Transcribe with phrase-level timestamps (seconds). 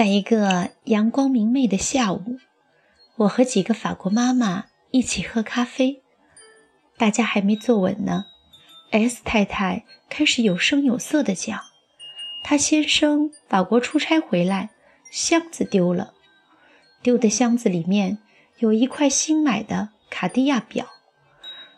[0.00, 2.38] 在一个阳光明媚的下午，
[3.16, 6.00] 我和几个法国妈妈一起喝咖啡。
[6.96, 8.24] 大家还没坐稳呢
[8.92, 11.60] ，S 太太开始有声有色地讲
[12.42, 14.70] ：“她先生法国出差回来，
[15.10, 16.14] 箱子丢了，
[17.02, 18.16] 丢的箱子里面
[18.56, 20.86] 有一块新买的卡地亚表，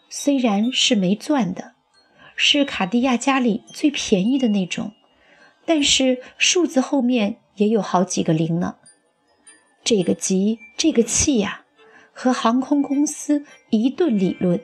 [0.08, 1.72] 虽然是没钻的，
[2.36, 4.92] 是卡地亚家里最便宜的那种，
[5.66, 8.76] 但是数字后面。”也有好几个零呢，
[9.84, 11.64] 这个急，这个气呀，
[12.12, 14.60] 和航空公司一顿理论，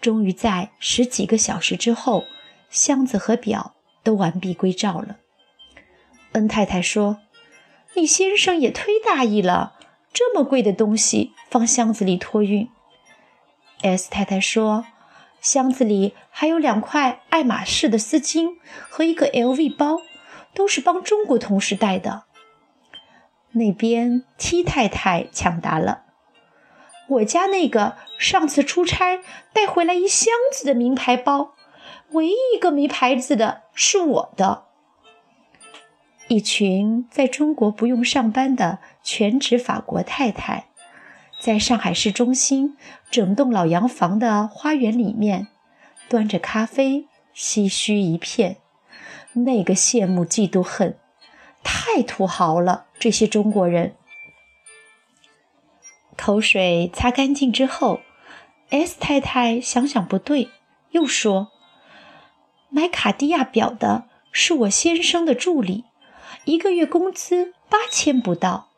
[0.00, 2.24] 终于在十几个小时之后，
[2.70, 5.16] 箱子和表都完璧归赵了。
[6.32, 7.18] 恩太太说
[7.94, 9.74] ：“你先生也忒大意了，
[10.12, 12.68] 这么贵的东西放箱子里托运。
[13.82, 14.86] ”S 太太说
[15.40, 18.56] ：“箱子里还有两块爱马仕的丝巾
[18.88, 20.00] 和一个 LV 包。”
[20.54, 22.24] 都是帮中国同事带的。
[23.52, 26.04] 那边 T 太太抢答了
[27.08, 29.20] ：“我家那个上次出差
[29.52, 31.54] 带回来一箱子的名牌包，
[32.12, 34.64] 唯一一个没牌子的是我的。”
[36.28, 40.68] 一群在中国不用上班的全职法国太太，
[41.38, 42.76] 在上海市中心
[43.10, 45.48] 整栋老洋房的花园里面，
[46.08, 48.56] 端着咖啡，唏嘘一片。
[49.34, 50.98] 那个羡慕嫉妒恨，
[51.62, 52.86] 太土豪了！
[52.98, 53.96] 这些中国人。
[56.16, 58.00] 口水擦干净之后
[58.70, 60.48] ，S 太太想想不对，
[60.92, 61.50] 又说
[62.70, 65.84] ：“买卡地亚表的是我先生的助理，
[66.44, 68.68] 一个月工资八千不到。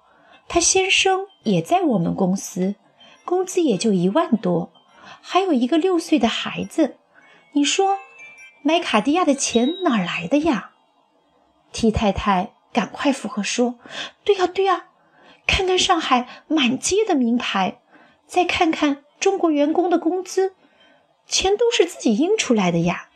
[0.48, 2.76] 他先生也在我们公司，
[3.24, 4.72] 工资也就一万多，
[5.20, 6.96] 还有一个六岁的孩子。
[7.52, 7.98] 你说？”
[8.66, 10.72] 买卡地亚的钱哪来的呀
[11.70, 13.78] ？T 太太赶快附和说
[14.26, 14.86] ：“对呀，对呀，
[15.46, 17.78] 看看上海满街的名牌，
[18.26, 20.56] 再看看中国员工的工资，
[21.28, 23.08] 钱都是自己印出来的呀。”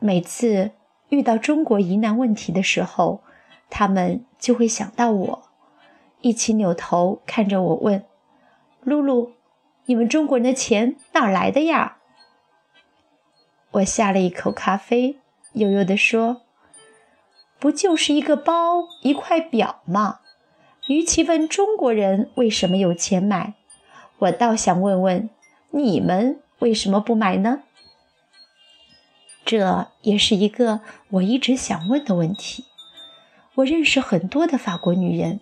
[0.00, 0.70] 每次
[1.10, 3.22] 遇到中国疑难问题的时候，
[3.68, 5.42] 他们就会想到我，
[6.22, 8.06] 一起扭头看着我问
[8.80, 9.34] ：“露露，
[9.84, 11.98] 你们中国人的钱哪来的呀？”
[13.74, 15.18] 我下了一口咖啡，
[15.54, 16.42] 悠悠地说
[17.58, 20.20] ：“不就是一个包，一块表吗？
[20.86, 23.54] 与其问中国人为什么有钱买，
[24.18, 25.28] 我倒想问问
[25.70, 27.62] 你们为什么不买呢？
[29.44, 30.80] 这也是一个
[31.10, 32.66] 我一直想问的问题。
[33.56, 35.40] 我认识很多的法国女人，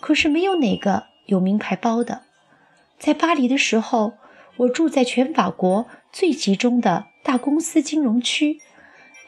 [0.00, 2.22] 可是没有哪个有名牌包的。
[2.96, 4.12] 在巴黎的时候，
[4.56, 8.58] 我住在全法国最集中的。”大公司金融区，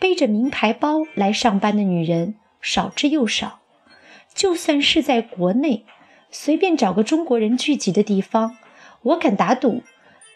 [0.01, 3.61] 背着名牌包来上班的女人少之又少。
[4.35, 5.85] 就算是在国内，
[6.29, 8.57] 随便找个中国人聚集的地方，
[9.03, 9.85] 我敢打赌，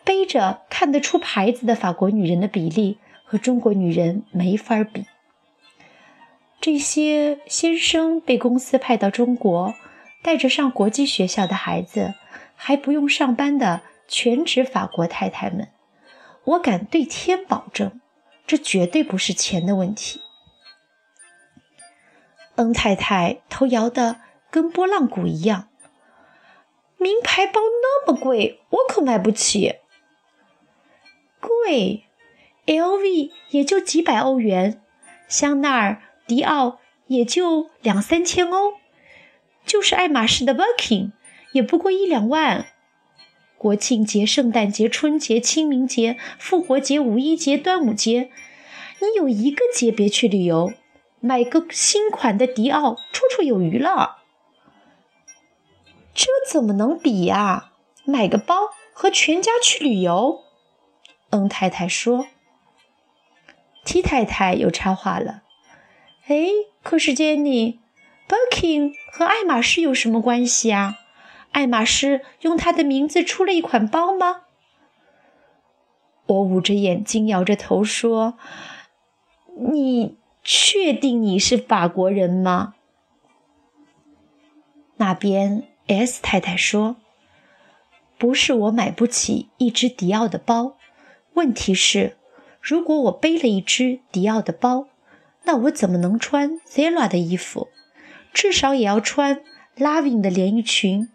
[0.05, 5.07] 背着看得出牌子的法国女人的比例和中国女人没法比。
[6.61, 9.75] 这些先生被公司派到中国，
[10.23, 12.15] 带着上国际学校的孩子，
[12.55, 15.69] 还不用上班的全职法国太太们。
[16.45, 18.01] 我敢对天保证，
[18.47, 20.23] 这绝对不是钱的问题。
[22.57, 24.21] 恩太太头摇得
[24.51, 25.69] 跟拨浪鼓一样。
[26.97, 29.77] 名牌包那么贵，我可买不起。
[31.41, 32.05] 贵
[32.67, 34.83] ，LV 也就几百欧元，
[35.29, 38.73] 香奈儿、迪奥也就两三千欧，
[39.65, 41.13] 就是爱马仕的 Birkin
[41.53, 42.67] 也不过一两万。
[43.59, 48.31] 国庆节、圣诞节、春节、清明节、复活节、五一节、端午节，
[49.01, 50.73] 你有一个节别去旅游，
[51.19, 54.19] 买个新款的迪奥绰绰有余了。
[56.15, 57.73] 这怎么能比呀？
[58.05, 58.55] 买个包
[58.93, 60.45] 和全家去旅游。
[61.31, 62.27] 恩太太说。
[63.85, 65.43] T 太太又插话了
[66.29, 66.49] ：“哎，
[66.83, 70.99] 可是 Jenny，Birkin 和爱马仕有什么关系啊？”
[71.53, 74.43] 爱马仕用他的名字出了一款包吗？
[76.27, 78.39] 我捂着眼睛，摇着头说
[79.73, 82.75] ：“你确定你是法国人吗？”
[84.99, 86.97] 那边 S 太太说
[88.19, 90.77] ：“不是我买不起一只迪奥的包，
[91.33, 92.19] 问题是，
[92.61, 94.89] 如果我背了一只迪奥的包，
[95.45, 97.69] 那我怎么能穿 Zara 的衣服？
[98.35, 99.43] 至少也要穿
[99.79, 101.09] Loving 的连衣裙。”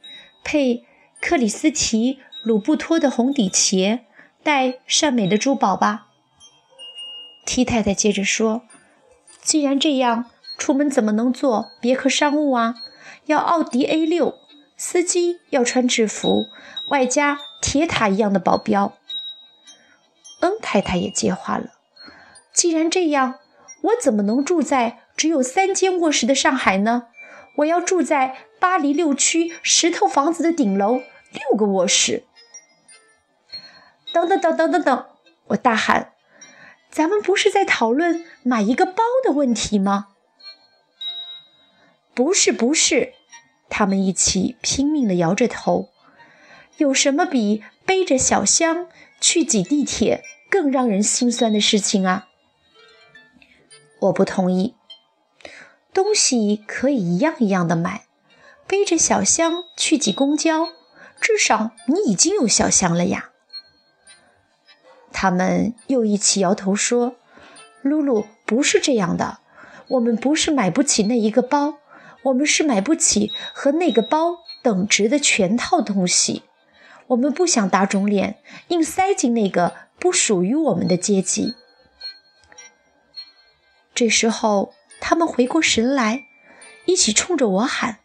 [0.44, 0.86] 配
[1.22, 4.06] 克里斯提鲁布托的红底鞋，
[4.44, 6.08] 戴善美的珠宝吧。
[7.46, 8.64] T 太太接着说
[9.42, 12.76] ：“既然这样，出门怎么能坐别克商务啊？
[13.26, 14.36] 要奥迪 A 六，
[14.76, 16.48] 司机要穿制服，
[16.90, 18.94] 外加铁塔一样的保镖。
[20.42, 21.72] 恩太太也接话了
[22.54, 23.36] ：“既然这样，
[23.82, 27.08] 我怎么能住在只有三间卧室的上海呢？
[27.56, 31.02] 我要住在巴黎六区石头房子的顶楼，
[31.32, 32.24] 六个卧室。”
[34.14, 35.06] 等等等等等等！
[35.48, 36.14] 我大喊
[36.92, 40.10] ：“咱们不是在讨论买一个包的问题吗？”
[42.14, 43.14] 不是，不是。
[43.70, 45.90] 他们一起拼命地摇着头。
[46.78, 48.88] 有什么比背着小箱
[49.20, 52.28] 去挤地铁更让人心酸的事情啊？
[54.00, 54.76] 我不同意。
[55.94, 58.06] 东西可以一样一样的买。
[58.66, 60.70] 背着小箱去挤公交，
[61.20, 63.30] 至少你已经有小箱了呀。
[65.12, 67.16] 他们又一起摇头说
[67.84, 69.40] ：“露露，不是这样的。
[69.90, 71.78] 我们不是买不起那一个包，
[72.24, 76.44] 我们是买不起和那个包等值的全套东西。
[77.08, 78.40] 我们不想打肿脸，
[78.70, 81.54] 硬塞进那个不属于我们的阶级。”
[83.94, 84.74] 这时候，
[85.06, 86.24] 他们回过神来，
[86.86, 88.00] 一起冲着我喊：“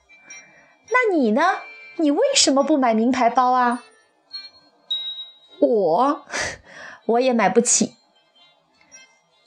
[0.91, 1.61] 那你呢？
[1.99, 3.85] 你为什么不买名牌包啊？”
[5.63, 6.27] 我。
[7.07, 7.95] 我也买不起。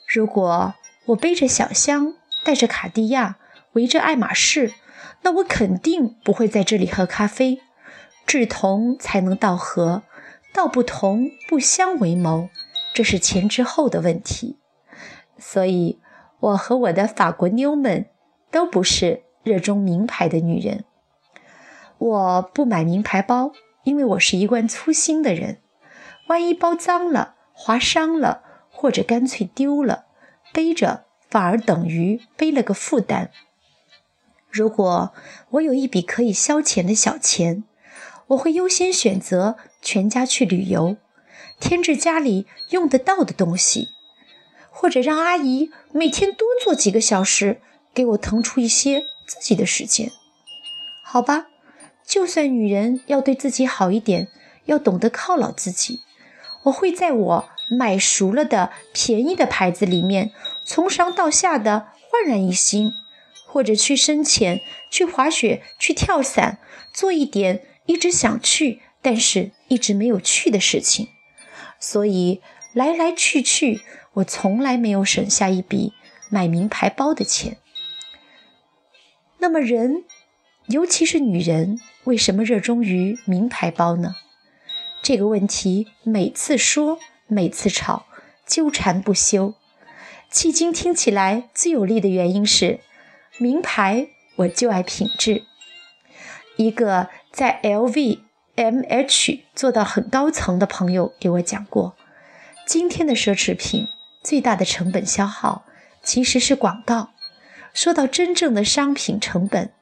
[0.08, 3.36] 如果我背着小箱，带着卡地亚，
[3.74, 4.72] 围着爱马仕，
[5.20, 7.60] 那我肯定不会在这里喝咖啡。
[8.26, 10.02] 志同才能道合，
[10.54, 12.48] 道不同不相为谋，
[12.94, 14.58] 这是前之后的问题。
[15.38, 16.00] 所以，
[16.42, 18.06] 我和我的法国妞们
[18.50, 20.84] 都不是热衷名牌的女人。
[21.98, 23.52] 我不买名牌包，
[23.84, 25.60] 因为我是一贯粗心的人。
[26.26, 30.06] 万一包脏了，划伤了，或者干脆丢了，
[30.52, 33.30] 背着反而等于背了个负担。
[34.50, 35.12] 如果
[35.50, 37.62] 我有一笔可以消遣的小钱，
[38.28, 40.96] 我会优先选择全家去旅游，
[41.60, 43.90] 添置家里用得到的东西，
[44.74, 47.60] 或者让阿姨每天多做几个小时，
[47.94, 50.10] 给我腾出一些自己的时间。
[51.04, 51.46] 好吧，
[52.04, 54.28] 就算女人要对自己好一点，
[54.64, 56.00] 要懂得犒劳自己。
[56.64, 60.32] 我会在我买熟了的便宜的牌子里面，
[60.64, 62.92] 从上到下的焕然一新，
[63.46, 66.58] 或者去深潜、去滑雪、去跳伞，
[66.94, 71.08] 做一点一直想去但是一直没有去的事情。
[71.78, 72.40] 所以
[72.72, 73.82] 来来去去，
[74.14, 75.92] 我从来没有省下一笔
[76.28, 77.56] 买名牌包的钱。
[79.38, 80.04] 那么，人，
[80.66, 84.16] 尤其是女人，为什么热衷于名牌包呢？
[85.02, 88.06] 这个问题每次说，每次吵，
[88.46, 89.54] 纠缠不休。
[90.30, 92.80] 迄今听起来最有力的原因是，
[93.38, 95.42] 名牌我就爱品质。
[96.56, 101.96] 一个在 LVMH 做到很高层的朋友给我讲过，
[102.66, 103.88] 今天的奢侈品
[104.22, 105.64] 最大的成本消耗
[106.02, 107.10] 其实是广告。
[107.74, 109.72] 说到真正的商品成本，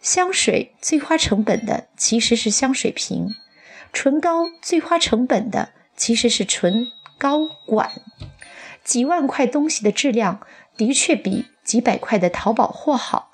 [0.00, 3.34] 香水最花成本的其实是香水瓶。
[3.92, 7.92] 唇膏最花成本的其实是唇膏管，
[8.82, 10.44] 几万块东西的质量
[10.76, 13.30] 的确比几百块的淘宝货好，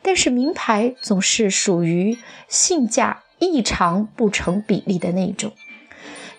[0.00, 2.16] 但是名牌总是属于
[2.48, 5.52] 性价异常不成比例的那种。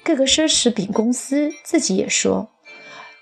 [0.04, 2.52] 各个奢侈品公司自己也说，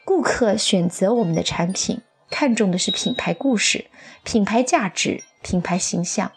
[0.07, 1.99] 顾客选择我们的产品，
[2.29, 3.87] 看重的是品牌故事、
[4.23, 6.31] 品牌价值、品牌形象，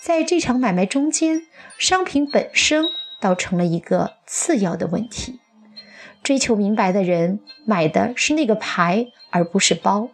[0.00, 1.42] 在这场买卖中间，
[1.78, 2.86] 商品本身。
[3.20, 5.40] 倒成了一个次要的问题。
[6.22, 10.10] 追求明白的人买的是那个牌，而不是包。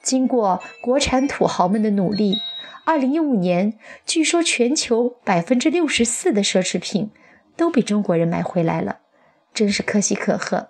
[0.00, 2.36] 经过国产土豪们的努力，
[2.84, 7.10] 二零一五年，据说全球百分之六十四的奢侈品
[7.56, 8.98] 都被中国人买回来了，
[9.52, 10.68] 真是可喜可贺。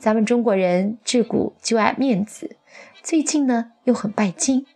[0.00, 2.56] 咱们中国人自古就爱面子，
[3.02, 4.66] 最近呢又很拜金，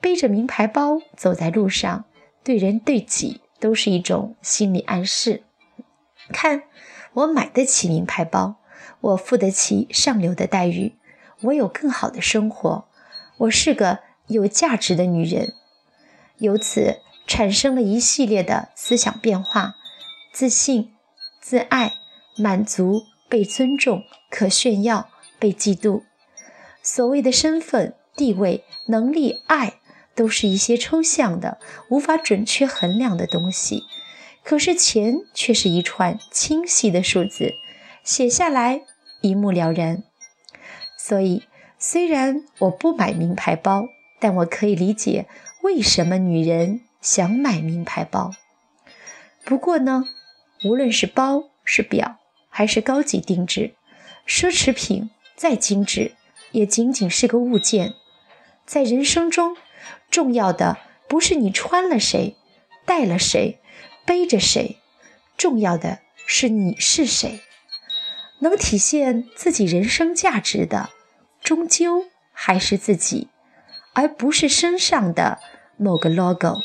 [0.00, 2.04] 背着名牌包走在路上，
[2.44, 3.40] 对人对己。
[3.60, 5.42] 都是一种心理暗示。
[6.32, 6.62] 看，
[7.12, 8.54] 我买得起名牌包，
[9.00, 10.94] 我付得起上流的待遇，
[11.40, 12.86] 我有更好的生活，
[13.38, 13.98] 我是个
[14.28, 15.54] 有价值的女人。
[16.36, 19.74] 由此产生了一系列的思想变化：
[20.32, 20.92] 自信、
[21.40, 21.94] 自爱、
[22.36, 26.02] 满足、被尊重、可炫耀、被嫉妒。
[26.82, 29.74] 所谓的身份、地位、能力、爱。
[30.14, 33.84] 都是一些抽象的、无法准确衡量的东西，
[34.42, 37.54] 可是钱却是一串清晰的数字，
[38.02, 38.82] 写下来
[39.20, 40.02] 一目了然。
[40.98, 41.44] 所以，
[41.78, 43.86] 虽然我不买名牌包，
[44.18, 45.28] 但我可以理解
[45.62, 48.32] 为什么女人想买名牌包。
[49.44, 50.02] 不过呢，
[50.64, 52.17] 无论是包、是表，
[52.58, 53.74] 还是高级定制，
[54.26, 56.16] 奢侈品再精致，
[56.50, 57.94] 也仅仅是个物件。
[58.66, 59.56] 在人生中，
[60.10, 60.76] 重要的
[61.08, 62.34] 不是你穿了谁，
[62.84, 63.60] 带了谁，
[64.04, 64.78] 背着谁，
[65.36, 67.38] 重要的是你是谁。
[68.40, 70.90] 能体现自己人生价值的，
[71.40, 73.28] 终究还是自己。
[73.92, 75.38] 而不是身上的
[75.76, 76.56] 某个 logo。